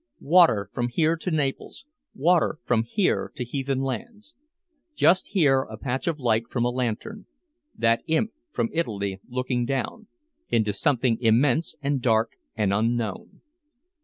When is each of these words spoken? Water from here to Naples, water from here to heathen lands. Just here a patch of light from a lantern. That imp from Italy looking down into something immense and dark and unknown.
Water 0.33 0.67
from 0.73 0.87
here 0.87 1.15
to 1.17 1.29
Naples, 1.29 1.85
water 2.15 2.57
from 2.63 2.81
here 2.81 3.31
to 3.35 3.43
heathen 3.43 3.81
lands. 3.81 4.33
Just 4.95 5.27
here 5.27 5.61
a 5.61 5.77
patch 5.77 6.07
of 6.07 6.17
light 6.19 6.47
from 6.49 6.65
a 6.65 6.71
lantern. 6.71 7.27
That 7.77 8.01
imp 8.07 8.31
from 8.51 8.71
Italy 8.73 9.19
looking 9.29 9.63
down 9.63 10.07
into 10.49 10.73
something 10.73 11.19
immense 11.21 11.75
and 11.83 12.01
dark 12.01 12.31
and 12.55 12.73
unknown. 12.73 13.41